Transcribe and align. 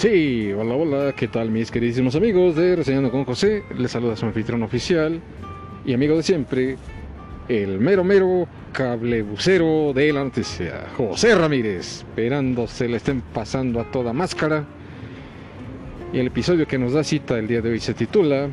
Sí, 0.00 0.50
hola, 0.50 0.76
hola, 0.76 1.12
¿qué 1.14 1.28
tal 1.28 1.50
mis 1.50 1.70
queridísimos 1.70 2.14
amigos 2.16 2.56
de 2.56 2.74
Reseñando 2.74 3.10
con 3.10 3.26
José? 3.26 3.64
Les 3.76 3.90
saluda 3.90 4.16
su 4.16 4.24
anfitrión 4.24 4.62
oficial 4.62 5.20
y 5.84 5.92
amigo 5.92 6.16
de 6.16 6.22
siempre, 6.22 6.78
el 7.50 7.78
mero 7.78 8.02
mero 8.02 8.48
cablebucero 8.72 9.92
de 9.92 10.10
la 10.10 10.24
noticia, 10.24 10.86
José 10.96 11.34
Ramírez, 11.34 11.98
esperando 11.98 12.66
se 12.66 12.88
le 12.88 12.96
estén 12.96 13.20
pasando 13.20 13.78
a 13.78 13.90
toda 13.90 14.14
máscara. 14.14 14.64
Y 16.14 16.18
el 16.18 16.28
episodio 16.28 16.66
que 16.66 16.78
nos 16.78 16.94
da 16.94 17.04
cita 17.04 17.38
el 17.38 17.46
día 17.46 17.60
de 17.60 17.68
hoy 17.68 17.78
se 17.78 17.92
titula 17.92 18.48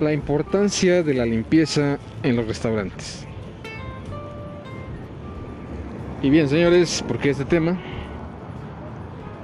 La 0.00 0.14
importancia 0.14 1.02
de 1.02 1.12
la 1.12 1.26
limpieza 1.26 1.98
en 2.22 2.34
los 2.34 2.48
restaurantes. 2.48 3.26
Y 6.22 6.30
bien, 6.30 6.48
señores, 6.48 7.04
¿por 7.06 7.18
qué 7.18 7.28
este 7.28 7.44
tema? 7.44 7.78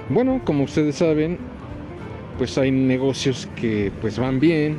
Bueno, 0.07 0.39
como 0.45 0.65
ustedes 0.65 0.97
saben, 0.97 1.39
pues 2.37 2.59
hay 2.59 2.69
negocios 2.69 3.49
que 3.55 3.91
pues 4.01 4.19
van 4.19 4.39
bien, 4.39 4.77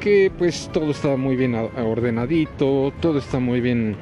que 0.00 0.32
pues 0.36 0.68
todo 0.72 0.90
está 0.90 1.16
muy 1.16 1.36
bien 1.36 1.54
ordenadito, 1.54 2.92
todo 3.00 3.18
está 3.18 3.38
muy 3.38 3.60
bien 3.60 3.94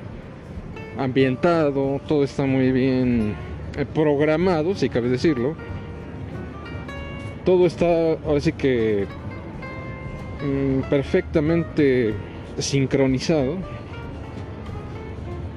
ambientado, 0.96 2.00
todo 2.08 2.24
está 2.24 2.46
muy 2.46 2.72
bien 2.72 3.34
eh, 3.76 3.84
programado, 3.84 4.74
si 4.74 4.88
cabe 4.88 5.10
decirlo. 5.10 5.56
Todo 7.44 7.66
está 7.66 8.12
ahora 8.24 8.40
sí 8.40 8.52
que 8.52 9.06
mm, 10.42 10.88
perfectamente 10.88 12.14
sincronizado, 12.56 13.58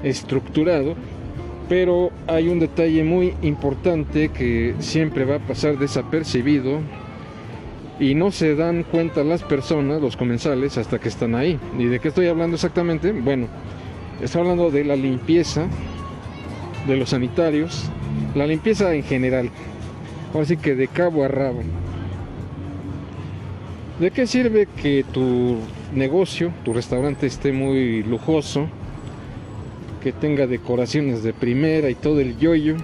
estructurado 0.03 0.95
pero 1.71 2.11
hay 2.27 2.49
un 2.49 2.59
detalle 2.59 3.01
muy 3.01 3.33
importante 3.41 4.27
que 4.27 4.75
siempre 4.79 5.23
va 5.23 5.37
a 5.37 5.39
pasar 5.39 5.77
desapercibido 5.77 6.81
y 7.97 8.13
no 8.13 8.31
se 8.31 8.55
dan 8.55 8.83
cuenta 8.83 9.23
las 9.23 9.41
personas, 9.41 10.01
los 10.01 10.17
comensales, 10.17 10.77
hasta 10.77 10.99
que 10.99 11.07
están 11.07 11.33
ahí. 11.33 11.57
¿Y 11.79 11.85
de 11.85 12.01
qué 12.01 12.09
estoy 12.09 12.27
hablando 12.27 12.55
exactamente? 12.55 13.13
Bueno, 13.13 13.47
estoy 14.21 14.41
hablando 14.41 14.69
de 14.69 14.83
la 14.83 14.97
limpieza, 14.97 15.65
de 16.87 16.97
los 16.97 17.11
sanitarios, 17.11 17.89
la 18.35 18.47
limpieza 18.47 18.93
en 18.93 19.03
general, 19.03 19.49
así 20.37 20.57
que 20.57 20.75
de 20.75 20.89
cabo 20.89 21.23
a 21.23 21.29
rabo. 21.29 21.61
¿De 23.97 24.11
qué 24.11 24.27
sirve 24.27 24.67
que 24.81 25.05
tu 25.09 25.55
negocio, 25.95 26.51
tu 26.65 26.73
restaurante 26.73 27.27
esté 27.27 27.53
muy 27.53 28.03
lujoso? 28.03 28.67
Que 30.01 30.11
tenga 30.11 30.47
decoraciones 30.47 31.23
de 31.23 31.31
primera 31.31 31.89
y 31.89 31.95
todo 31.95 32.19
el 32.19 32.37
yoyo, 32.37 32.75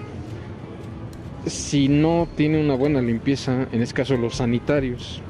si 1.46 1.88
no 1.88 2.28
tiene 2.36 2.60
una 2.60 2.74
buena 2.74 3.02
limpieza, 3.02 3.66
en 3.72 3.82
este 3.82 3.94
caso 3.94 4.16
los 4.16 4.36
sanitarios, 4.36 5.20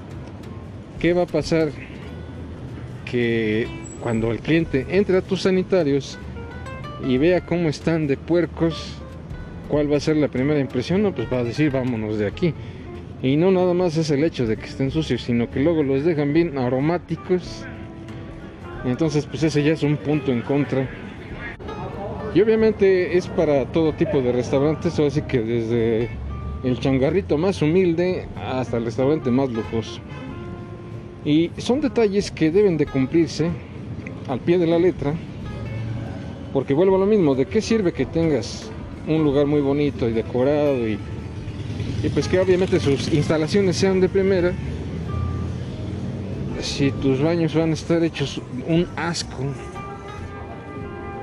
¿qué 1.00 1.12
va 1.12 1.22
a 1.22 1.26
pasar? 1.26 1.70
Que 3.04 3.66
cuando 4.02 4.30
el 4.30 4.40
cliente 4.40 4.86
entre 4.90 5.18
a 5.18 5.22
tus 5.22 5.42
sanitarios 5.42 6.18
y 7.06 7.18
vea 7.18 7.44
cómo 7.44 7.68
están 7.68 8.06
de 8.06 8.16
puercos, 8.16 8.94
¿cuál 9.68 9.90
va 9.90 9.96
a 9.96 10.00
ser 10.00 10.16
la 10.16 10.28
primera 10.28 10.60
impresión? 10.60 11.02
No, 11.02 11.14
pues 11.14 11.32
va 11.32 11.38
a 11.38 11.44
decir 11.44 11.70
vámonos 11.70 12.18
de 12.18 12.26
aquí. 12.26 12.54
Y 13.22 13.36
no 13.36 13.50
nada 13.50 13.74
más 13.74 13.96
es 13.96 14.10
el 14.10 14.22
hecho 14.22 14.46
de 14.46 14.56
que 14.56 14.66
estén 14.66 14.90
sucios, 14.90 15.22
sino 15.22 15.50
que 15.50 15.60
luego 15.60 15.82
los 15.82 16.04
dejan 16.04 16.32
bien 16.32 16.56
aromáticos. 16.56 17.64
Entonces, 18.84 19.26
pues 19.26 19.42
ese 19.42 19.64
ya 19.64 19.72
es 19.72 19.82
un 19.82 19.96
punto 19.96 20.30
en 20.30 20.42
contra 20.42 20.88
y 22.34 22.40
obviamente 22.40 23.16
es 23.16 23.26
para 23.26 23.64
todo 23.66 23.92
tipo 23.92 24.20
de 24.20 24.32
restaurantes, 24.32 24.98
así 24.98 25.22
que 25.22 25.40
desde 25.40 26.10
el 26.62 26.78
changarrito 26.78 27.38
más 27.38 27.62
humilde 27.62 28.26
hasta 28.36 28.76
el 28.76 28.84
restaurante 28.84 29.30
más 29.30 29.50
lujoso. 29.50 30.00
Y 31.24 31.50
son 31.58 31.80
detalles 31.80 32.30
que 32.30 32.50
deben 32.50 32.76
de 32.76 32.86
cumplirse 32.86 33.50
al 34.28 34.40
pie 34.40 34.58
de 34.58 34.66
la 34.66 34.78
letra, 34.78 35.14
porque 36.52 36.74
vuelvo 36.74 36.96
a 36.96 37.00
lo 37.00 37.06
mismo, 37.06 37.34
¿de 37.34 37.46
qué 37.46 37.60
sirve 37.60 37.92
que 37.92 38.06
tengas 38.06 38.70
un 39.06 39.24
lugar 39.24 39.46
muy 39.46 39.60
bonito 39.60 40.08
y 40.08 40.12
decorado 40.12 40.86
y, 40.86 40.98
y 42.02 42.08
pues 42.10 42.28
que 42.28 42.38
obviamente 42.38 42.78
sus 42.78 43.12
instalaciones 43.12 43.76
sean 43.76 44.00
de 44.00 44.08
primera? 44.08 44.52
Si 46.60 46.90
tus 46.90 47.22
baños 47.22 47.54
van 47.54 47.70
a 47.70 47.74
estar 47.74 48.02
hechos 48.02 48.40
un 48.66 48.86
asco, 48.96 49.44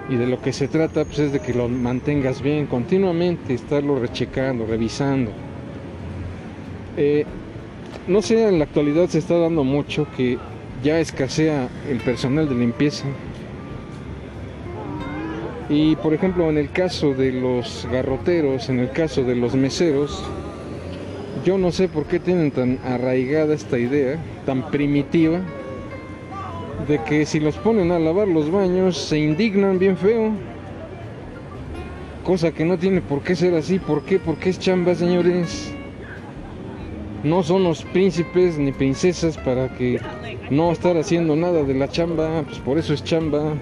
y 0.10 0.16
de 0.16 0.28
lo 0.28 0.42
que 0.42 0.54
se 0.54 0.68
trata 0.68 1.06
pues, 1.06 1.20
es 1.20 1.32
de 1.32 1.40
que 1.40 1.54
lo 1.54 1.68
mantengas 1.68 2.42
bien 2.42 2.68
continuamente, 2.68 3.54
estarlo 3.54 4.00
rechecando, 4.00 4.66
revisando. 4.66 5.32
Eh, 6.98 7.26
no 8.08 8.22
sé, 8.22 8.48
en 8.48 8.60
la 8.60 8.66
actualidad 8.66 9.08
se 9.08 9.18
está 9.18 9.38
dando 9.38 9.64
mucho 9.64 10.08
que 10.16 10.38
ya 10.84 11.00
escasea 11.00 11.70
el 11.90 11.98
personal 12.00 12.48
de 12.48 12.56
limpieza. 12.56 13.06
Y 15.68 15.96
por 15.96 16.14
ejemplo, 16.14 16.48
en 16.50 16.60
el 16.60 16.70
caso 16.70 17.16
de 17.16 17.32
los 17.32 17.88
garroteros, 17.92 18.70
en 18.70 18.80
el 18.80 18.92
caso 18.92 19.24
de 19.24 19.36
los 19.36 19.56
meseros, 19.56 20.24
yo 21.44 21.58
no 21.58 21.72
sé 21.72 21.88
por 21.88 22.06
qué 22.06 22.20
tienen 22.20 22.52
tan 22.52 22.80
arraigada 22.86 23.56
esta 23.56 23.80
idea, 23.80 24.20
tan 24.46 24.70
primitiva, 24.70 25.42
de 26.88 27.02
que 27.04 27.26
si 27.26 27.40
los 27.40 27.56
ponen 27.58 27.92
a 27.92 28.00
lavar 28.00 28.28
los 28.28 28.52
baños 28.52 28.98
se 28.98 29.18
indignan 29.18 29.80
bien 29.80 29.98
feo. 29.98 30.32
Cosa 32.24 32.52
que 32.52 32.66
no 32.66 32.78
tiene 32.78 33.02
por 33.02 33.22
qué 33.22 33.36
ser 33.36 33.56
así. 33.56 33.80
¿Por 33.80 34.04
qué? 34.04 34.20
Porque 34.20 34.50
es 34.50 34.60
chamba, 34.60 34.96
señores. 34.96 35.74
No 37.24 37.44
son 37.44 37.64
los 37.64 37.84
príncipes 37.84 38.58
ni 38.58 38.72
princesas 38.72 39.38
para 39.38 39.70
que 39.76 40.00
no 40.50 40.72
estar 40.72 40.98
haciendo 40.98 41.36
nada 41.36 41.64
de 41.64 41.74
la 41.74 41.88
chamba. 41.88 42.44
Pues 42.44 42.60
por 42.60 42.78
eso 42.78 42.94
es 42.94 43.04
chamba. 43.04 43.54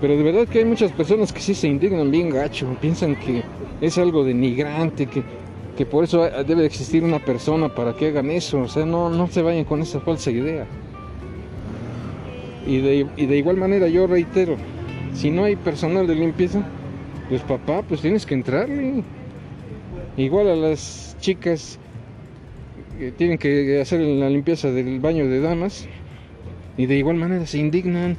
Pero 0.00 0.16
de 0.16 0.22
verdad 0.22 0.48
que 0.48 0.60
hay 0.60 0.64
muchas 0.64 0.92
personas 0.92 1.32
que 1.32 1.40
sí 1.40 1.54
se 1.54 1.66
indignan 1.66 2.10
bien 2.10 2.30
gacho. 2.30 2.66
Piensan 2.80 3.16
que 3.16 3.42
es 3.80 3.98
algo 3.98 4.24
denigrante, 4.24 5.06
que 5.06 5.22
que 5.78 5.86
por 5.86 6.02
eso 6.02 6.28
debe 6.44 6.66
existir 6.66 7.04
una 7.04 7.20
persona 7.20 7.72
para 7.72 7.94
que 7.94 8.08
hagan 8.08 8.32
eso. 8.32 8.62
O 8.62 8.66
sea, 8.66 8.84
no, 8.84 9.10
no 9.10 9.28
se 9.28 9.42
vayan 9.42 9.64
con 9.64 9.80
esa 9.80 10.00
falsa 10.00 10.28
idea. 10.32 10.66
Y 12.66 12.78
de, 12.78 13.06
y 13.16 13.26
de 13.26 13.36
igual 13.36 13.58
manera 13.58 13.86
yo 13.86 14.08
reitero, 14.08 14.56
si 15.14 15.30
no 15.30 15.44
hay 15.44 15.54
personal 15.54 16.08
de 16.08 16.16
limpieza, 16.16 16.66
pues 17.28 17.42
papá, 17.42 17.82
pues 17.82 18.00
tienes 18.00 18.26
que 18.26 18.34
entrarle. 18.34 19.04
Igual 20.16 20.48
a 20.48 20.56
las 20.56 21.16
chicas 21.20 21.78
que 22.98 23.12
tienen 23.12 23.38
que 23.38 23.80
hacer 23.80 24.00
la 24.00 24.28
limpieza 24.30 24.72
del 24.72 24.98
baño 24.98 25.28
de 25.28 25.40
damas 25.40 25.86
y 26.76 26.86
de 26.86 26.96
igual 26.96 27.18
manera 27.18 27.46
se 27.46 27.58
indignan. 27.58 28.16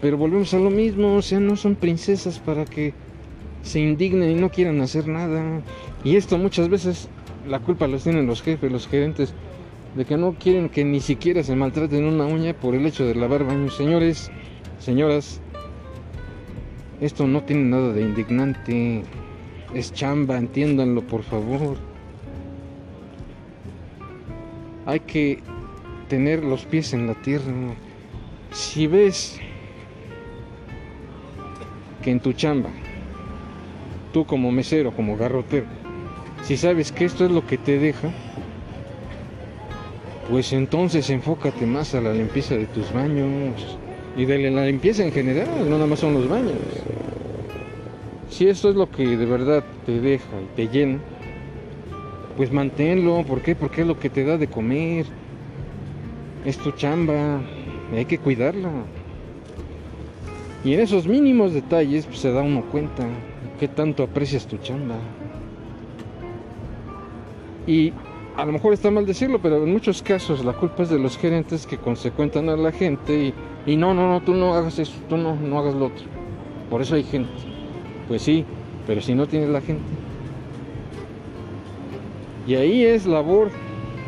Pero 0.00 0.18
volvemos 0.18 0.52
a 0.52 0.58
lo 0.58 0.70
mismo, 0.70 1.14
o 1.14 1.22
sea, 1.22 1.38
no 1.38 1.54
son 1.54 1.76
princesas 1.76 2.40
para 2.40 2.64
que 2.64 2.92
se 3.64 3.80
indignen 3.80 4.30
y 4.30 4.34
no 4.34 4.50
quieran 4.50 4.80
hacer 4.80 5.08
nada. 5.08 5.62
Y 6.04 6.16
esto 6.16 6.38
muchas 6.38 6.68
veces 6.68 7.08
la 7.48 7.58
culpa 7.58 7.88
los 7.88 8.04
tienen 8.04 8.26
los 8.26 8.42
jefes, 8.42 8.70
los 8.70 8.86
gerentes, 8.86 9.34
de 9.96 10.04
que 10.04 10.16
no 10.16 10.34
quieren 10.34 10.68
que 10.68 10.84
ni 10.84 11.00
siquiera 11.00 11.42
se 11.42 11.56
maltraten 11.56 12.04
una 12.04 12.26
uña 12.26 12.52
por 12.52 12.74
el 12.74 12.86
hecho 12.86 13.06
de 13.06 13.14
lavar 13.14 13.44
baños. 13.44 13.76
Señores, 13.76 14.30
señoras, 14.78 15.40
esto 17.00 17.26
no 17.26 17.42
tiene 17.42 17.64
nada 17.64 17.92
de 17.92 18.02
indignante. 18.02 19.02
Es 19.74 19.92
chamba, 19.92 20.36
entiéndanlo 20.36 21.02
por 21.02 21.22
favor. 21.22 21.76
Hay 24.86 25.00
que 25.00 25.42
tener 26.08 26.44
los 26.44 26.66
pies 26.66 26.92
en 26.92 27.06
la 27.06 27.14
tierra. 27.14 27.52
Si 28.52 28.86
ves 28.86 29.40
que 32.02 32.10
en 32.10 32.20
tu 32.20 32.34
chamba 32.34 32.68
tú 34.14 34.24
como 34.24 34.50
mesero, 34.50 34.92
como 34.92 35.16
garrotero, 35.18 35.66
si 36.44 36.56
sabes 36.56 36.92
que 36.92 37.04
esto 37.04 37.26
es 37.26 37.32
lo 37.32 37.46
que 37.46 37.58
te 37.58 37.78
deja, 37.78 38.10
pues 40.30 40.52
entonces 40.52 41.10
enfócate 41.10 41.66
más 41.66 41.94
a 41.94 42.00
la 42.00 42.12
limpieza 42.12 42.54
de 42.54 42.66
tus 42.66 42.92
baños 42.92 43.76
y 44.16 44.24
de 44.24 44.50
la 44.50 44.64
limpieza 44.64 45.04
en 45.04 45.12
general, 45.12 45.48
no 45.58 45.70
nada 45.76 45.86
más 45.86 45.98
son 45.98 46.14
los 46.14 46.28
baños. 46.28 46.54
Si 48.30 48.46
esto 48.46 48.70
es 48.70 48.76
lo 48.76 48.90
que 48.90 49.16
de 49.16 49.26
verdad 49.26 49.64
te 49.84 50.00
deja 50.00 50.40
y 50.40 50.56
te 50.56 50.68
llena, 50.68 50.98
pues 52.36 52.50
manténlo. 52.50 53.24
¿Por 53.24 53.42
qué? 53.42 53.54
Porque 53.54 53.82
es 53.82 53.86
lo 53.86 53.98
que 53.98 54.10
te 54.10 54.24
da 54.24 54.38
de 54.38 54.48
comer. 54.48 55.06
Es 56.44 56.58
tu 56.58 56.72
chamba. 56.72 57.40
Hay 57.92 58.04
que 58.06 58.18
cuidarla. 58.18 58.70
Y 60.64 60.74
en 60.74 60.80
esos 60.80 61.06
mínimos 61.06 61.52
detalles 61.52 62.06
pues, 62.06 62.18
se 62.18 62.32
da 62.32 62.42
uno 62.42 62.62
cuenta 62.72 63.06
qué 63.64 63.68
tanto 63.68 64.02
aprecias 64.02 64.46
tu 64.46 64.58
chamba. 64.58 64.96
Y 67.66 67.94
a 68.36 68.44
lo 68.44 68.52
mejor 68.52 68.74
está 68.74 68.90
mal 68.90 69.06
decirlo, 69.06 69.40
pero 69.40 69.62
en 69.64 69.72
muchos 69.72 70.02
casos 70.02 70.44
la 70.44 70.52
culpa 70.52 70.82
es 70.82 70.90
de 70.90 70.98
los 70.98 71.16
gerentes 71.16 71.66
que 71.66 71.78
consecuentan 71.78 72.50
a 72.50 72.58
la 72.58 72.72
gente 72.72 73.32
y, 73.64 73.76
no, 73.76 73.94
no, 73.94 74.06
no, 74.06 74.20
tú 74.20 74.34
no 74.34 74.52
hagas 74.52 74.78
eso, 74.78 74.92
tú 75.08 75.16
no, 75.16 75.34
no 75.36 75.58
hagas 75.58 75.74
lo 75.74 75.86
otro. 75.86 76.04
Por 76.68 76.82
eso 76.82 76.94
hay 76.94 77.04
gente. 77.04 77.32
Pues 78.06 78.20
sí, 78.20 78.44
Pero 78.86 79.00
si 79.00 79.14
no 79.14 79.26
tienes 79.26 79.48
la 79.48 79.62
gente. 79.62 79.82
Y 82.46 82.56
ahí 82.56 82.84
es 82.84 83.06
labor 83.06 83.48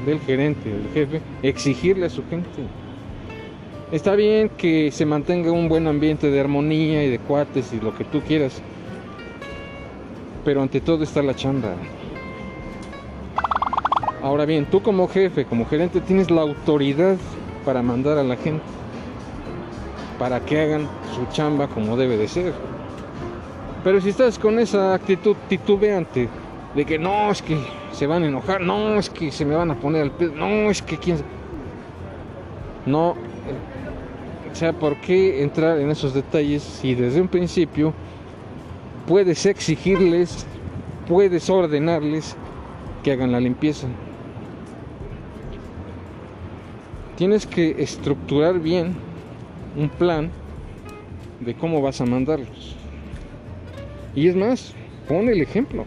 del 0.04 0.20
gerente, 0.20 0.68
del 0.68 0.88
jefe, 0.92 1.22
exigirle 1.42 2.04
a 2.04 2.10
su 2.10 2.22
gente. 2.28 2.60
Está 3.90 4.16
bien 4.16 4.50
que 4.50 4.90
se 4.90 5.06
mantenga 5.06 5.50
un 5.50 5.70
buen 5.70 5.86
ambiente 5.86 6.30
de 6.30 6.40
armonía 6.40 7.04
y 7.04 7.08
de 7.08 7.18
cuates 7.20 7.72
y 7.72 7.80
lo 7.80 7.96
que 7.96 8.04
tú 8.04 8.20
quieras. 8.20 8.60
Pero 10.46 10.62
ante 10.62 10.80
todo 10.80 11.02
está 11.02 11.22
la 11.22 11.34
chamba. 11.34 11.74
Ahora 14.22 14.46
bien, 14.46 14.64
tú 14.66 14.80
como 14.80 15.08
jefe, 15.08 15.44
como 15.44 15.66
gerente, 15.66 16.00
tienes 16.00 16.30
la 16.30 16.42
autoridad 16.42 17.16
para 17.64 17.82
mandar 17.82 18.16
a 18.16 18.22
la 18.22 18.36
gente. 18.36 18.62
Para 20.20 20.38
que 20.38 20.60
hagan 20.60 20.88
su 21.16 21.26
chamba 21.34 21.66
como 21.66 21.96
debe 21.96 22.16
de 22.16 22.28
ser. 22.28 22.54
Pero 23.82 24.00
si 24.00 24.10
estás 24.10 24.38
con 24.38 24.60
esa 24.60 24.94
actitud 24.94 25.34
titubeante 25.48 26.28
de 26.76 26.84
que 26.84 26.96
no, 26.96 27.32
es 27.32 27.42
que 27.42 27.58
se 27.90 28.06
van 28.06 28.22
a 28.22 28.26
enojar, 28.28 28.60
no, 28.60 29.00
es 29.00 29.10
que 29.10 29.32
se 29.32 29.44
me 29.44 29.56
van 29.56 29.72
a 29.72 29.74
poner 29.74 30.02
al 30.02 30.12
pedo, 30.12 30.32
no, 30.36 30.70
es 30.70 30.80
que 30.80 30.96
quién... 30.96 31.18
No, 32.86 33.10
o 33.10 34.54
sea, 34.54 34.72
¿por 34.72 34.94
qué 34.98 35.42
entrar 35.42 35.80
en 35.80 35.90
esos 35.90 36.14
detalles 36.14 36.62
si 36.62 36.94
desde 36.94 37.20
un 37.20 37.26
principio 37.26 37.92
puedes 39.06 39.46
exigirles, 39.46 40.46
puedes 41.08 41.48
ordenarles 41.48 42.36
que 43.02 43.12
hagan 43.12 43.32
la 43.32 43.40
limpieza? 43.40 43.86
Tienes 47.16 47.46
que 47.46 47.76
estructurar 47.78 48.60
bien 48.60 48.94
un 49.76 49.88
plan 49.88 50.30
de 51.40 51.54
cómo 51.54 51.80
vas 51.80 52.00
a 52.00 52.06
mandarlos. 52.06 52.76
Y 54.14 54.28
es 54.28 54.36
más, 54.36 54.74
pon 55.08 55.28
el 55.28 55.40
ejemplo. 55.40 55.84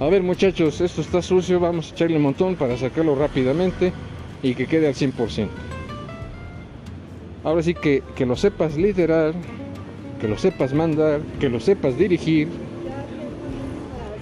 A 0.00 0.06
ver 0.06 0.22
muchachos, 0.22 0.80
esto 0.80 1.00
está 1.00 1.22
sucio, 1.22 1.58
vamos 1.58 1.90
a 1.90 1.94
echarle 1.94 2.16
un 2.16 2.22
montón 2.22 2.54
para 2.54 2.76
sacarlo 2.76 3.16
rápidamente 3.16 3.92
y 4.42 4.54
que 4.54 4.66
quede 4.66 4.86
al 4.86 4.94
100%. 4.94 5.48
Ahora 7.42 7.62
sí 7.62 7.74
que, 7.74 8.02
que 8.14 8.26
lo 8.26 8.36
sepas 8.36 8.76
liderar, 8.76 9.34
que 10.20 10.28
lo 10.28 10.36
sepas 10.36 10.74
mandar, 10.74 11.20
que 11.40 11.48
lo 11.48 11.60
sepas 11.60 11.96
dirigir, 11.96 12.48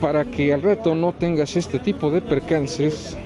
para 0.01 0.25
que 0.25 0.53
al 0.53 0.63
rato 0.63 0.95
no 0.95 1.13
tengas 1.13 1.57
este 1.57 1.79
tipo 1.79 2.11
de 2.11 2.21
percances 2.21 3.17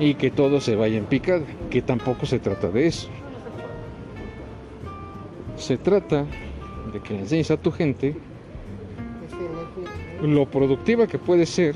y 0.00 0.14
que 0.14 0.30
todo 0.30 0.60
se 0.60 0.74
vaya 0.74 0.98
en 0.98 1.04
picada, 1.04 1.44
que 1.70 1.82
tampoco 1.82 2.26
se 2.26 2.38
trata 2.38 2.68
de 2.68 2.86
eso. 2.86 3.08
Se 5.56 5.76
trata 5.76 6.24
de 6.92 7.00
que 7.00 7.14
le 7.14 7.20
enseñes 7.20 7.50
a 7.50 7.56
tu 7.56 7.70
gente 7.70 8.16
lo 10.22 10.46
productiva 10.46 11.06
que 11.06 11.18
puede 11.18 11.46
ser 11.46 11.74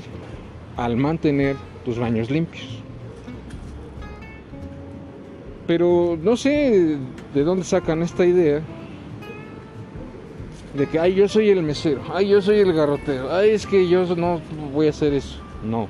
al 0.75 0.97
mantener 0.97 1.55
tus 1.85 1.97
baños 1.99 2.29
limpios. 2.31 2.81
Pero 5.67 6.17
no 6.21 6.35
sé 6.35 6.97
de 7.33 7.43
dónde 7.43 7.63
sacan 7.63 8.01
esta 8.01 8.25
idea 8.25 8.61
de 10.73 10.87
que, 10.87 10.99
ay, 10.99 11.15
yo 11.15 11.27
soy 11.27 11.49
el 11.49 11.63
mesero, 11.63 12.01
ay, 12.13 12.29
yo 12.29 12.41
soy 12.41 12.59
el 12.59 12.73
garrotero, 12.73 13.33
ay, 13.33 13.51
es 13.51 13.65
que 13.65 13.87
yo 13.87 14.15
no 14.15 14.39
voy 14.73 14.87
a 14.87 14.89
hacer 14.91 15.13
eso. 15.13 15.39
No. 15.63 15.87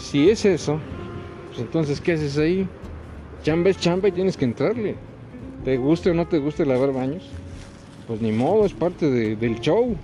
Si 0.00 0.30
es 0.30 0.44
eso, 0.44 0.78
pues 1.48 1.60
entonces, 1.60 2.00
¿qué 2.00 2.12
haces 2.12 2.38
ahí? 2.38 2.66
Chamba 3.42 3.70
es 3.70 3.78
chamba 3.78 4.08
y 4.08 4.12
tienes 4.12 4.36
que 4.36 4.44
entrarle. 4.44 4.96
Te 5.64 5.76
guste 5.76 6.10
o 6.10 6.14
no 6.14 6.26
te 6.26 6.38
guste 6.38 6.64
lavar 6.64 6.92
baños 6.92 7.28
pues 8.06 8.20
ni 8.20 8.32
modo, 8.32 8.64
es 8.64 8.72
parte 8.72 9.10
del 9.10 9.60
show. 9.60 9.96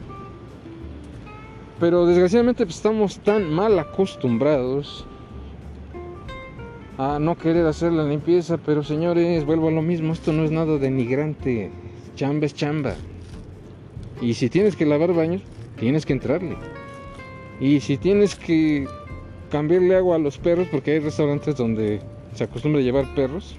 Pero 1.81 2.06
desgraciadamente 2.06 2.64
pues, 2.64 2.76
estamos 2.76 3.19
tan 3.19 3.53
mal 3.53 3.79
acostumbrados 3.79 5.06
a 6.97 7.19
no 7.19 7.37
querer 7.37 7.67
hacer 7.67 7.93
la 7.93 8.05
limpieza, 8.05 8.56
pero 8.59 8.82
señores, 8.82 9.44
vuelvo 9.44 9.69
a 9.69 9.71
lo 9.71 9.82
mismo, 9.82 10.12
esto 10.12 10.32
no 10.32 10.44
es 10.44 10.50
nada 10.50 10.79
denigrante, 10.79 11.71
chamba 12.19 12.47
es 12.47 12.55
chamba. 12.55 12.97
Y 14.20 14.35
si 14.35 14.50
tienes 14.50 14.75
que 14.75 14.85
lavar 14.85 15.15
baños, 15.15 15.41
tienes 15.79 16.05
que 16.05 16.15
entrarle. 16.15 16.56
Y 17.61 17.79
si 17.79 17.97
tienes 17.97 18.35
que 18.35 18.88
cambiarle 19.50 19.94
agua 19.94 20.17
a 20.17 20.19
los 20.19 20.37
perros, 20.37 20.67
porque 20.69 20.93
hay 20.93 20.99
restaurantes 20.99 21.55
donde 21.55 22.00
se 22.35 22.43
acostumbra 22.43 22.81
llevar 22.81 23.15
perros, 23.15 23.56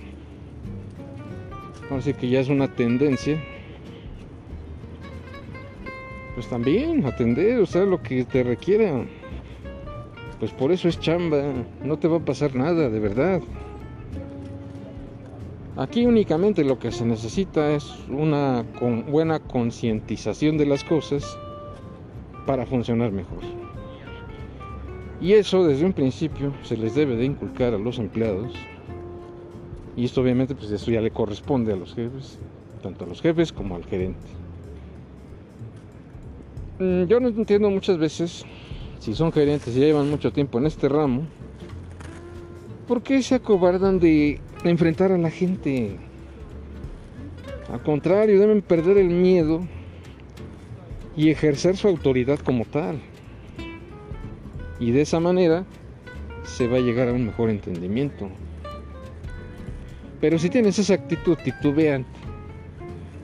así 1.89 2.13
que 2.13 2.27
ya 2.27 2.41
es 2.41 2.49
una 2.49 2.67
tendencia, 2.67 3.41
pues 6.35 6.47
también 6.49 7.05
atender, 7.05 7.59
o 7.61 7.65
sea, 7.65 7.85
lo 7.85 8.03
que 8.03 8.25
te 8.25 8.43
requiera. 8.43 9.05
Pues 10.37 10.51
por 10.51 10.73
eso 10.73 10.89
es 10.89 10.99
chamba, 10.99 11.53
no 11.81 11.97
te 11.97 12.09
va 12.09 12.17
a 12.17 12.25
pasar 12.25 12.55
nada, 12.55 12.89
de 12.89 12.99
verdad. 12.99 13.41
Aquí 15.79 16.05
únicamente 16.05 16.65
lo 16.65 16.77
que 16.77 16.91
se 16.91 17.05
necesita 17.05 17.71
es 17.71 17.89
una 18.09 18.65
buena 19.07 19.39
concientización 19.39 20.57
de 20.57 20.65
las 20.65 20.83
cosas 20.83 21.23
para 22.45 22.65
funcionar 22.65 23.13
mejor. 23.13 23.39
Y 25.21 25.31
eso 25.31 25.65
desde 25.65 25.85
un 25.85 25.93
principio 25.93 26.53
se 26.63 26.75
les 26.75 26.95
debe 26.95 27.15
de 27.15 27.23
inculcar 27.23 27.73
a 27.73 27.77
los 27.77 27.97
empleados. 27.97 28.51
Y 29.95 30.03
esto 30.03 30.19
obviamente 30.19 30.53
pues 30.53 30.69
eso 30.69 30.91
ya 30.91 30.99
le 30.99 31.11
corresponde 31.11 31.71
a 31.71 31.77
los 31.77 31.95
jefes, 31.95 32.39
tanto 32.83 33.05
a 33.05 33.07
los 33.07 33.21
jefes 33.21 33.53
como 33.53 33.77
al 33.77 33.85
gerente. 33.85 34.27
Mm, 36.79 37.03
yo 37.05 37.21
no 37.21 37.29
entiendo 37.29 37.69
muchas 37.69 37.97
veces, 37.97 38.43
si 38.99 39.13
son 39.15 39.31
gerentes 39.31 39.73
y 39.77 39.79
llevan 39.79 40.09
mucho 40.09 40.33
tiempo 40.33 40.57
en 40.57 40.65
este 40.65 40.89
ramo, 40.89 41.21
¿por 42.85 43.01
qué 43.01 43.23
se 43.23 43.35
acobardan 43.35 44.01
de 44.01 44.41
enfrentar 44.63 45.11
a 45.11 45.17
la 45.17 45.29
gente? 45.29 45.97
Al 47.71 47.81
contrario, 47.83 48.39
deben 48.39 48.61
perder 48.61 48.97
el 48.97 49.09
miedo 49.09 49.67
y 51.15 51.29
ejercer 51.29 51.77
su 51.77 51.87
autoridad 51.87 52.39
como 52.39 52.65
tal. 52.65 52.99
Y 54.79 54.91
de 54.91 55.01
esa 55.01 55.19
manera 55.19 55.65
se 56.43 56.67
va 56.67 56.77
a 56.77 56.81
llegar 56.81 57.09
a 57.09 57.13
un 57.13 57.25
mejor 57.25 57.49
entendimiento. 57.49 58.29
Pero 60.21 60.39
si 60.39 60.49
tienes 60.49 60.79
esa 60.79 60.95
actitud 60.95 61.37
titubeante, 61.37 62.09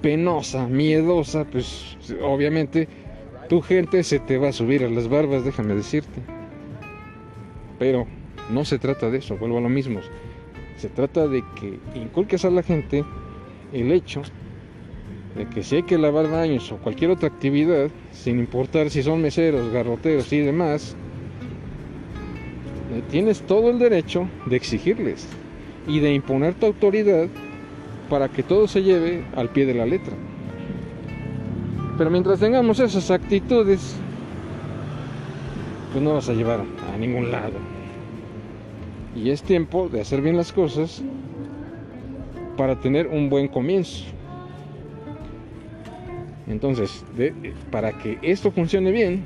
penosa, 0.02 0.68
miedosa, 0.68 1.46
pues 1.46 1.98
obviamente 2.22 2.88
tu 3.50 3.62
gente 3.62 4.04
se 4.04 4.20
te 4.20 4.38
va 4.38 4.50
a 4.50 4.54
subir 4.54 4.84
a 4.84 4.90
las 4.90 5.08
barbas, 5.08 5.44
déjame 5.44 5.76
decirte. 5.76 6.22
Pero 7.80 8.06
no 8.52 8.64
se 8.66 8.80
trata 8.80 9.10
de 9.10 9.18
eso, 9.18 9.38
vuelvo 9.38 9.58
a 9.58 9.62
lo 9.62 9.70
mismo. 9.70 10.00
Se 10.78 10.90
trata 10.90 11.28
de 11.28 11.44
que 11.60 11.80
inculques 11.96 12.46
a 12.46 12.50
la 12.50 12.64
gente 12.64 13.04
el 13.72 13.92
hecho 13.92 14.22
de 15.36 15.46
que 15.48 15.64
si 15.64 15.78
hay 15.78 15.84
que 15.84 15.98
lavar 15.98 16.30
baños 16.30 16.72
o 16.72 16.78
cualquier 16.78 17.12
otra 17.12 17.28
actividad, 17.28 17.90
sin 18.12 18.40
importar 18.40 18.90
si 18.90 19.04
son 19.04 19.22
meseros, 19.22 19.72
garroteros 19.72 20.32
y 20.32 20.40
demás, 20.40 20.96
eh, 22.94 23.02
tienes 23.10 23.42
todo 23.42 23.70
el 23.70 23.80
derecho 23.80 24.30
de 24.46 24.56
exigirles 24.56 25.28
y 25.88 26.00
de 26.00 26.14
imponer 26.14 26.54
tu 26.54 26.66
autoridad 26.68 27.28
para 28.10 28.30
que 28.30 28.44
todo 28.44 28.68
se 28.68 28.84
lleve 28.84 29.26
al 29.36 29.50
pie 29.50 29.66
de 29.66 29.74
la 29.74 29.86
letra. 29.86 30.14
Pero 31.98 32.10
mientras 32.10 32.40
tengamos 32.40 32.80
esas 32.80 33.12
actitudes, 33.12 33.96
pues 35.92 36.04
no 36.04 36.14
vas 36.14 36.30
a 36.30 36.34
llevar 36.34 36.62
a 36.94 36.98
ningún 36.98 37.32
lado. 37.32 37.54
Y 39.16 39.30
es 39.30 39.42
tiempo 39.44 39.88
de 39.88 40.02
hacer 40.02 40.22
bien 40.22 40.36
las 40.36 40.52
cosas 40.52 41.02
para 42.58 42.80
tener 42.80 43.08
un 43.08 43.30
buen 43.30 43.48
comienzo. 43.48 44.04
Entonces, 46.48 47.04
para 47.72 47.98
que 47.98 48.20
esto 48.22 48.52
funcione 48.52 48.92
bien, 48.92 49.24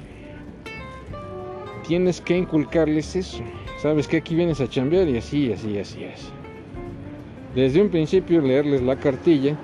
tienes 1.88 2.22
que 2.22 2.38
inculcarles 2.38 3.16
eso. 3.16 3.44
Sabes 3.82 4.08
que 4.08 4.18
aquí 4.18 4.36
vienes 4.36 4.62
a 4.62 4.70
chambear 4.70 5.08
y 5.08 5.18
así, 5.18 5.52
así, 5.52 5.78
así, 5.78 6.04
así. 6.06 6.28
Desde 7.56 7.82
un 7.82 7.90
principio 7.90 8.42
leerles 8.42 8.82
la 8.82 8.96
cartilla 8.96 9.58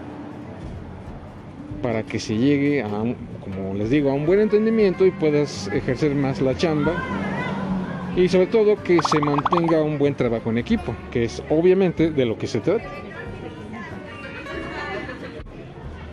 para 1.81 2.03
que 2.03 2.19
se 2.19 2.35
llegue 2.35 2.81
a, 2.81 2.89
como 3.41 3.75
les 3.75 3.91
digo, 3.91 4.09
a 4.09 4.13
un 4.13 4.25
buen 4.25 4.39
entendimiento 4.39 5.05
y 5.05 5.11
puedas 5.11 5.67
ejercer 5.67 6.15
más 6.15 6.41
la 6.41 6.57
chamba 6.57 7.24
y 8.15 8.29
sobre 8.29 8.47
todo 8.47 8.81
que 8.81 8.99
se 9.01 9.19
mantenga 9.19 9.81
un 9.81 9.97
buen 9.97 10.15
trabajo 10.15 10.49
en 10.49 10.57
equipo, 10.57 10.95
que 11.11 11.25
es 11.25 11.43
obviamente 11.49 12.11
de 12.11 12.25
lo 12.25 12.37
que 12.37 12.47
se 12.47 12.61
trata. 12.61 12.85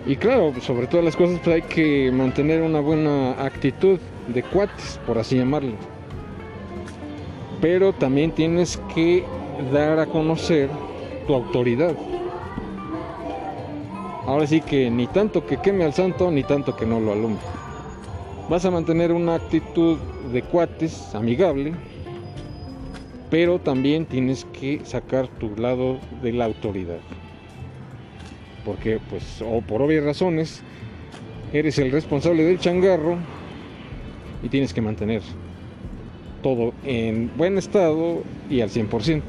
Y 0.05 0.17
claro, 0.17 0.53
sobre 0.61 0.89
todas 0.89 1.05
las 1.05 1.15
cosas 1.15 1.39
pues 1.45 1.55
hay 1.55 1.63
que 1.63 2.11
mantener 2.13 2.63
una 2.63 2.81
buena 2.81 3.33
actitud 3.33 4.01
de 4.27 4.43
cuates, 4.43 4.99
por 5.07 5.17
así 5.19 5.37
llamarlo. 5.37 5.75
Pero 7.61 7.93
también 7.93 8.33
tienes 8.33 8.81
que 8.93 9.25
dar 9.73 10.01
a 10.01 10.07
conocer 10.07 10.69
tu 11.27 11.35
autoridad. 11.35 11.95
ahora 14.27 14.47
sí 14.47 14.61
que 14.61 14.91
ni 14.91 15.07
tanto 15.07 15.47
que 15.47 15.59
queme 15.59 15.85
al 15.85 15.93
santo, 15.93 16.31
ni 16.31 16.43
tanto 16.43 16.75
que 16.75 16.87
no 16.87 16.99
lo 16.99 17.13
alumbre. 17.13 17.62
Vas 18.49 18.65
a 18.65 18.71
mantener 18.71 19.13
una 19.13 19.37
actitud 19.37 19.99
de 20.33 20.43
cuates, 20.43 21.15
amigable, 21.15 21.75
pero 23.31 23.59
también 23.59 24.05
tienes 24.05 24.45
que 24.53 24.81
sacar 24.85 25.29
tu 25.29 25.57
lado 25.57 25.99
de 26.23 26.33
la 26.33 26.47
autoridad. 26.47 26.99
Porque, 28.65 29.01
pues, 29.09 29.41
o 29.41 29.61
por 29.63 29.81
obvias 29.81 30.05
razones, 30.05 30.63
eres 31.53 31.79
el 31.79 31.93
responsable 31.93 32.45
del 32.45 32.59
changarro 32.59 33.17
y 34.43 34.49
tienes 34.49 34.75
que 34.75 34.83
mantener 34.83 35.23
todo 36.43 36.75
en 36.85 37.31
buen 37.37 37.57
estado 37.57 38.23
y 38.51 38.61
al 38.61 38.71
100%. 38.71 39.23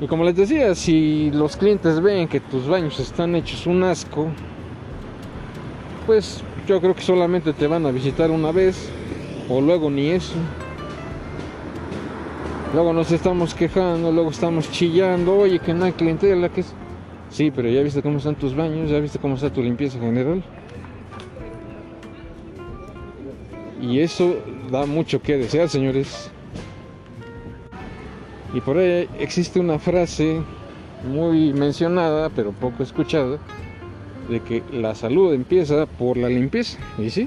Y 0.00 0.06
como 0.08 0.24
les 0.24 0.34
decía, 0.34 0.74
si 0.74 1.30
los 1.30 1.56
clientes 1.56 2.00
ven 2.00 2.26
que 2.26 2.40
tus 2.40 2.66
baños 2.66 2.98
están 2.98 3.36
hechos 3.36 3.66
un 3.66 3.84
asco, 3.84 4.26
pues 6.06 6.42
yo 6.66 6.80
creo 6.80 6.94
que 6.94 7.02
solamente 7.02 7.52
te 7.52 7.66
van 7.66 7.86
a 7.86 7.90
visitar 7.90 8.30
una 8.30 8.52
vez 8.52 8.90
o 9.48 9.60
luego 9.60 9.90
ni 9.90 10.10
eso. 10.10 10.34
Luego 12.74 12.92
nos 12.92 13.12
estamos 13.12 13.54
quejando, 13.54 14.10
luego 14.12 14.30
estamos 14.30 14.70
chillando, 14.70 15.36
oye 15.36 15.58
que 15.58 15.74
no 15.74 15.84
hay 15.84 15.92
clientela, 15.92 16.48
que 16.48 16.62
es... 16.62 16.74
Sí, 17.28 17.50
pero 17.50 17.68
ya 17.68 17.82
viste 17.82 18.02
cómo 18.02 18.18
están 18.18 18.34
tus 18.34 18.54
baños, 18.54 18.90
ya 18.90 18.98
viste 18.98 19.18
cómo 19.18 19.34
está 19.34 19.52
tu 19.52 19.62
limpieza 19.62 19.98
general. 19.98 20.42
Y 23.80 23.98
eso 24.00 24.36
da 24.70 24.86
mucho 24.86 25.20
que 25.20 25.36
desear, 25.36 25.68
señores. 25.68 26.30
Y 28.54 28.60
por 28.60 28.78
ahí 28.78 29.08
existe 29.18 29.58
una 29.58 29.78
frase 29.78 30.40
muy 31.04 31.52
mencionada, 31.52 32.30
pero 32.30 32.52
poco 32.52 32.82
escuchada, 32.82 33.38
de 34.28 34.40
que 34.40 34.62
la 34.72 34.94
salud 34.94 35.32
empieza 35.34 35.86
por 35.86 36.16
la 36.16 36.28
limpieza. 36.28 36.78
Y 36.98 37.10
sí, 37.10 37.26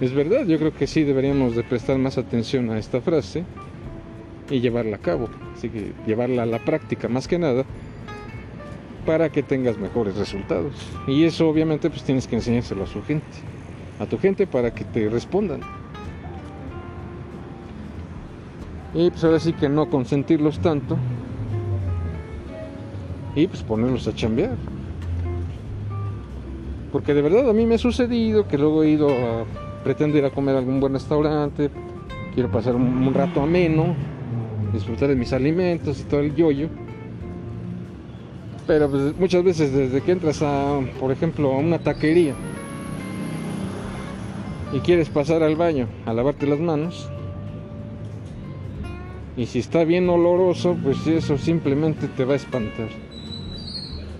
es 0.00 0.12
verdad, 0.12 0.46
yo 0.46 0.58
creo 0.58 0.74
que 0.74 0.86
sí 0.86 1.04
deberíamos 1.04 1.56
de 1.56 1.62
prestar 1.62 1.98
más 1.98 2.18
atención 2.18 2.70
a 2.70 2.78
esta 2.78 3.00
frase 3.00 3.44
y 4.50 4.60
llevarla 4.60 4.96
a 4.96 5.00
cabo. 5.00 5.28
Así 5.56 5.68
que 5.68 5.92
llevarla 6.06 6.44
a 6.44 6.46
la 6.46 6.58
práctica 6.58 7.08
más 7.08 7.28
que 7.28 7.38
nada 7.38 7.64
para 9.06 9.30
que 9.30 9.42
tengas 9.42 9.78
mejores 9.78 10.16
resultados. 10.16 10.74
Y 11.06 11.24
eso 11.24 11.48
obviamente 11.48 11.90
pues 11.90 12.02
tienes 12.04 12.26
que 12.26 12.36
enseñárselo 12.36 12.84
a 12.84 12.86
su 12.86 13.02
gente 13.02 13.26
a 14.00 14.06
tu 14.06 14.18
gente 14.18 14.46
para 14.46 14.74
que 14.74 14.84
te 14.84 15.08
respondan. 15.08 15.60
Y 18.92 19.10
pues 19.10 19.24
ahora 19.24 19.40
sí 19.40 19.52
que 19.52 19.68
no 19.68 19.90
consentirlos 19.90 20.58
tanto. 20.60 20.96
Y 23.34 23.46
pues 23.46 23.62
ponerlos 23.62 24.06
a 24.06 24.14
chambear. 24.14 24.56
Porque 26.94 27.12
de 27.12 27.22
verdad 27.22 27.50
a 27.50 27.52
mí 27.52 27.66
me 27.66 27.74
ha 27.74 27.78
sucedido 27.78 28.46
que 28.46 28.56
luego 28.56 28.84
he 28.84 28.90
ido 28.90 29.08
a 29.08 29.44
pretender 29.82 30.20
ir 30.20 30.26
a 30.26 30.30
comer 30.30 30.54
a 30.54 30.60
algún 30.60 30.78
buen 30.78 30.92
restaurante, 30.92 31.68
quiero 32.32 32.52
pasar 32.52 32.76
un, 32.76 33.12
rato 33.12 33.42
ameno, 33.42 33.96
disfrutar 34.72 35.08
de 35.08 35.16
mis 35.16 35.32
alimentos 35.32 36.00
y 36.00 36.04
todo 36.04 36.20
el 36.20 36.36
yoyo. 36.36 36.68
Pero 38.68 38.88
pues, 38.88 39.18
muchas 39.18 39.42
veces 39.42 39.72
desde 39.72 40.02
que 40.02 40.12
entras 40.12 40.40
a, 40.42 40.78
por 41.00 41.10
ejemplo, 41.10 41.52
a 41.52 41.58
una 41.58 41.80
taquería, 41.80 42.34
y 44.72 44.78
quieres 44.78 45.08
pasar 45.08 45.42
al 45.42 45.56
baño 45.56 45.88
a 46.06 46.12
lavarte 46.12 46.46
las 46.46 46.60
manos, 46.60 47.10
y 49.36 49.46
si 49.46 49.58
está 49.58 49.82
bien 49.82 50.08
oloroso, 50.08 50.76
pues 50.80 51.04
eso 51.08 51.38
simplemente 51.38 52.06
te 52.06 52.24
va 52.24 52.34
a 52.34 52.36
espantar. 52.36 53.03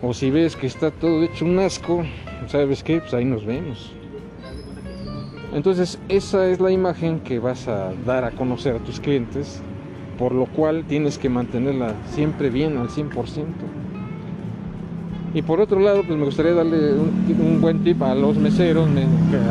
O 0.06 0.12
si 0.12 0.30
ves 0.30 0.54
que 0.54 0.66
está 0.66 0.90
todo 0.90 1.22
hecho 1.22 1.46
un 1.46 1.58
asco, 1.58 2.04
¿sabes 2.48 2.82
qué? 2.82 3.00
Pues 3.00 3.14
ahí 3.14 3.24
nos 3.24 3.46
vemos. 3.46 3.90
Entonces 5.54 5.98
esa 6.10 6.46
es 6.46 6.60
la 6.60 6.70
imagen 6.70 7.20
que 7.20 7.38
vas 7.38 7.68
a 7.68 7.90
dar 8.04 8.22
a 8.24 8.32
conocer 8.32 8.76
a 8.76 8.80
tus 8.80 9.00
clientes, 9.00 9.62
por 10.18 10.32
lo 10.32 10.44
cual 10.44 10.84
tienes 10.86 11.16
que 11.16 11.30
mantenerla 11.30 11.94
siempre 12.10 12.50
bien 12.50 12.76
al 12.76 12.90
100%. 12.90 13.46
Y 15.32 15.40
por 15.40 15.58
otro 15.58 15.80
lado, 15.80 16.02
pues 16.06 16.18
me 16.18 16.26
gustaría 16.26 16.52
darle 16.52 16.92
un, 16.92 17.62
buen 17.62 17.82
tip 17.82 18.02
a 18.02 18.14
los 18.14 18.36
meseros, 18.36 18.86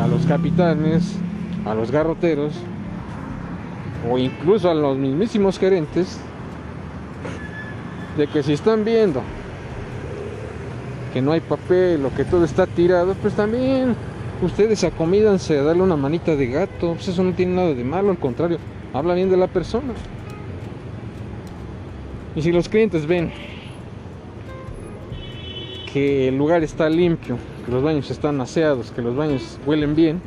a 0.00 0.06
los 0.06 0.24
capitanes, 0.24 1.16
a 1.66 1.74
los 1.74 1.90
garroteros, 1.90 2.54
o 4.08 4.18
incluso 4.18 4.70
a 4.70 4.74
los 4.74 4.96
mismísimos 4.96 5.58
gerentes, 5.58 6.20
de 8.16 8.28
que 8.28 8.44
si 8.44 8.52
están 8.52 8.84
viendo 8.84 9.20
que 11.14 11.22
no 11.22 11.30
hay 11.30 11.40
papel 11.40 12.04
o 12.04 12.12
que 12.12 12.24
todo 12.24 12.44
está 12.44 12.66
tirado, 12.66 13.14
pues 13.14 13.34
también 13.34 13.94
ustedes 14.42 14.82
acomídanse 14.82 15.56
a 15.56 15.62
darle 15.62 15.84
una 15.84 15.96
manita 15.96 16.34
de 16.34 16.48
gato, 16.48 16.94
pues 16.94 17.06
eso 17.06 17.22
no 17.22 17.32
tiene 17.34 17.54
nada 17.54 17.72
de 17.72 17.84
malo, 17.84 18.10
al 18.10 18.18
contrario, 18.18 18.58
habla 18.92 19.14
bien 19.14 19.30
de 19.30 19.36
la 19.36 19.46
persona. 19.46 19.92
Y 22.34 22.42
si 22.42 22.50
los 22.50 22.68
clientes 22.68 23.06
ven 23.06 23.30
que 25.92 26.26
el 26.26 26.36
lugar 26.36 26.64
está 26.64 26.90
limpio, 26.90 27.38
que 27.64 27.70
los 27.70 27.80
baños 27.80 28.10
están 28.10 28.40
aseados, 28.40 28.90
que 28.90 29.00
los 29.00 29.14
baños 29.14 29.60
huelen 29.64 29.94
bien, 29.94 30.20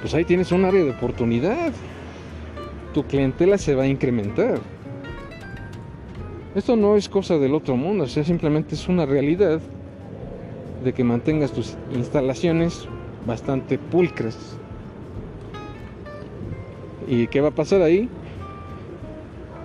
pues 0.00 0.14
ahí 0.14 0.24
tienes 0.24 0.50
un 0.50 0.64
área 0.64 0.82
de 0.82 0.92
oportunidad. 0.92 1.72
Tu 2.94 3.04
clientela 3.04 3.58
se 3.58 3.74
va 3.74 3.82
a 3.82 3.86
incrementar. 3.86 4.60
Esto 6.56 6.74
no 6.74 6.96
es 6.96 7.10
cosa 7.10 7.36
del 7.36 7.54
otro 7.54 7.76
mundo, 7.76 8.04
o 8.04 8.06
sea, 8.06 8.24
simplemente 8.24 8.76
es 8.76 8.88
una 8.88 9.04
realidad 9.04 9.60
de 10.82 10.94
que 10.94 11.04
mantengas 11.04 11.52
tus 11.52 11.76
instalaciones 11.94 12.88
bastante 13.26 13.76
pulcras. 13.76 14.56
¿Y 17.06 17.26
qué 17.26 17.42
va 17.42 17.48
a 17.48 17.54
pasar 17.54 17.82
ahí? 17.82 18.08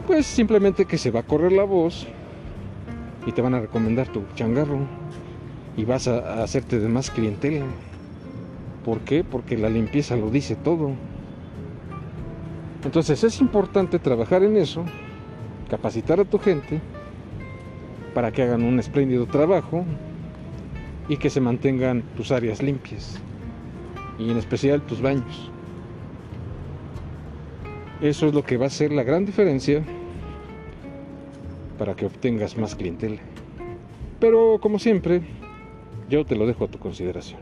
Pues 0.05 0.25
simplemente 0.25 0.83
que 0.83 0.97
se 0.97 1.11
va 1.11 1.21
a 1.21 1.23
correr 1.23 1.53
la 1.53 1.63
voz 1.63 2.07
y 3.25 3.31
te 3.31 3.41
van 3.41 3.53
a 3.53 3.61
recomendar 3.61 4.09
tu 4.09 4.23
changarro 4.35 4.79
y 5.77 5.85
vas 5.85 6.09
a, 6.09 6.43
hacerte 6.43 6.77
de 6.77 6.89
más 6.89 7.09
clientela. 7.09 7.67
¿Por 8.83 8.99
qué? 8.99 9.23
Porque 9.23 9.57
la 9.57 9.69
limpieza 9.69 10.17
lo 10.17 10.29
dice 10.29 10.57
todo. 10.57 10.91
Entonces 12.83 13.23
es 13.23 13.39
importante 13.39 13.97
trabajar 13.97 14.43
en 14.43 14.57
eso, 14.57 14.83
capacitar 15.71 16.19
a 16.19 16.25
tu 16.25 16.37
gente 16.37 16.81
para 18.13 18.33
que 18.33 18.43
hagan 18.43 18.61
un 18.61 18.77
espléndido 18.77 19.25
trabajo 19.25 19.85
y 21.07 21.15
que 21.15 21.29
se 21.29 21.39
mantengan 21.39 22.03
tus 22.17 22.33
áreas 22.33 22.61
limpias 22.61 23.17
y 24.19 24.29
en 24.29 24.35
especial 24.35 24.81
tus 24.81 25.01
baños. 25.01 25.49
Eso 28.01 28.27
es 28.27 28.33
lo 28.33 28.43
que 28.43 28.57
va 28.57 28.65
a 28.65 28.69
ser 28.69 28.91
la 28.91 29.03
gran 29.03 29.25
diferencia 29.25 29.81
para 31.77 31.95
que 31.95 32.05
obtengas 32.05 32.57
más 32.57 32.75
clientela. 32.75 33.21
Pero 34.19 34.59
como 34.61 34.77
siempre, 34.77 35.21
yo 36.09 36.25
te 36.25 36.35
lo 36.35 36.47
dejo 36.47 36.65
a 36.65 36.67
tu 36.67 36.79
consideración. 36.79 37.39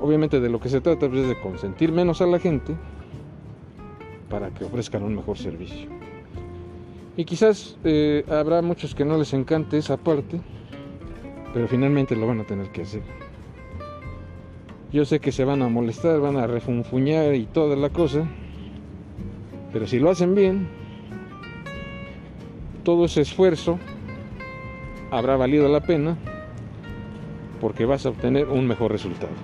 Obviamente 0.00 0.40
de 0.40 0.48
lo 0.48 0.58
que 0.58 0.68
se 0.68 0.80
trata 0.80 1.06
es 1.06 1.28
de 1.28 1.40
consentir 1.40 1.92
menos 1.92 2.20
a 2.20 2.26
la 2.26 2.40
gente 2.40 2.74
para 4.28 4.50
que 4.50 4.64
ofrezcan 4.64 5.04
un 5.04 5.14
mejor 5.14 5.38
servicio. 5.38 6.09
Y 7.20 7.26
quizás 7.26 7.76
eh, 7.84 8.24
habrá 8.30 8.62
muchos 8.62 8.94
que 8.94 9.04
no 9.04 9.18
les 9.18 9.34
encante 9.34 9.76
esa 9.76 9.98
parte, 9.98 10.40
pero 11.52 11.68
finalmente 11.68 12.16
lo 12.16 12.26
van 12.26 12.40
a 12.40 12.44
tener 12.44 12.72
que 12.72 12.80
hacer. 12.80 13.02
Yo 14.90 15.04
sé 15.04 15.20
que 15.20 15.30
se 15.30 15.44
van 15.44 15.60
a 15.60 15.68
molestar, 15.68 16.18
van 16.18 16.38
a 16.38 16.46
refunfuñar 16.46 17.34
y 17.34 17.44
toda 17.44 17.76
la 17.76 17.90
cosa, 17.90 18.26
pero 19.70 19.86
si 19.86 19.98
lo 19.98 20.08
hacen 20.08 20.34
bien, 20.34 20.66
todo 22.84 23.04
ese 23.04 23.20
esfuerzo 23.20 23.78
habrá 25.10 25.36
valido 25.36 25.68
la 25.68 25.80
pena 25.80 26.16
porque 27.60 27.84
vas 27.84 28.06
a 28.06 28.08
obtener 28.08 28.48
un 28.48 28.66
mejor 28.66 28.92
resultado. 28.92 29.34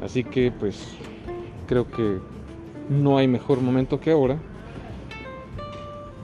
Así 0.00 0.22
que 0.22 0.52
pues 0.52 0.96
creo 1.66 1.90
que 1.90 2.20
no 2.88 3.18
hay 3.18 3.28
mejor 3.28 3.60
momento 3.60 4.00
que 4.00 4.10
ahora 4.10 4.38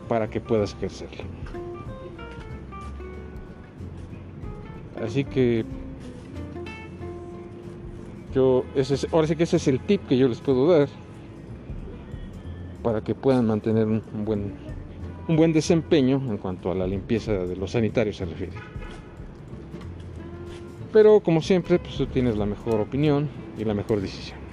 para 0.09 0.29
que 0.29 0.41
puedas 0.41 0.75
ejercerlo. 0.75 1.25
Así 5.03 5.25
que 5.25 5.65
yo 8.35 8.65
ese 8.75 9.07
ahora 9.13 9.27
sí 9.27 9.37
que 9.37 9.45
ese 9.45 9.57
es 9.57 9.69
el 9.69 9.81
tip 9.81 10.07
que 10.07 10.17
yo 10.17 10.29
les 10.29 10.41
puedo 10.41 10.67
dar 10.67 10.89
para 12.83 13.01
que 13.03 13.15
puedan 13.15 13.47
mantener 13.47 13.87
un, 13.87 14.03
buen, 14.25 14.55
un 15.29 15.37
buen 15.37 15.53
desempeño 15.53 16.23
en 16.29 16.39
cuanto 16.39 16.71
a 16.71 16.75
la 16.75 16.87
limpieza 16.87 17.33
de 17.33 17.57
los 17.57 17.73
sanitarios 17.73 18.17
se 18.17 18.25
refiere. 18.25 18.55
Pero 20.93 21.21
como 21.21 21.43
siempre, 21.43 21.79
pues 21.79 21.97
tú 21.97 22.07
tienes 22.07 22.37
la 22.37 22.47
mejor 22.47 22.81
opinión 22.81 23.29
y 23.59 23.65
la 23.65 23.75
mejor 23.75 24.01
decisión. 24.01 24.48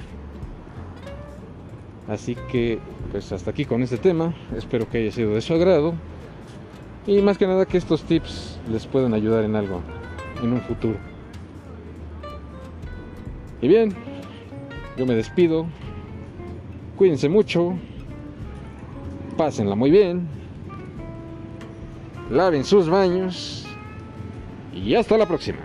Así 2.07 2.35
que 2.51 2.79
pues 3.11 3.31
hasta 3.31 3.51
aquí 3.51 3.65
con 3.65 3.81
este 3.81 3.97
tema. 3.97 4.33
Espero 4.55 4.89
que 4.89 4.99
haya 4.99 5.11
sido 5.11 5.33
de 5.33 5.41
su 5.41 5.53
agrado. 5.53 5.93
Y 7.07 7.21
más 7.21 7.37
que 7.37 7.47
nada 7.47 7.65
que 7.65 7.77
estos 7.77 8.03
tips 8.03 8.59
les 8.69 8.85
puedan 8.87 9.13
ayudar 9.13 9.43
en 9.43 9.55
algo 9.55 9.81
en 10.41 10.53
un 10.53 10.61
futuro. 10.61 10.97
Y 13.61 13.67
bien, 13.67 13.95
yo 14.97 15.05
me 15.05 15.15
despido. 15.15 15.65
Cuídense 16.97 17.29
mucho. 17.29 17.73
Pásenla 19.37 19.75
muy 19.75 19.91
bien. 19.91 20.27
Laven 22.31 22.63
sus 22.63 22.89
baños. 22.89 23.67
Y 24.73 24.95
hasta 24.95 25.17
la 25.17 25.25
próxima. 25.25 25.64